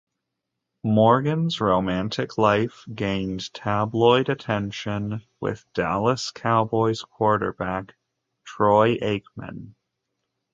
[0.83, 7.93] Morgan's romantic life gained tabloid attention with Dallas Cowboys quarterback
[8.43, 9.75] Troy Aikman.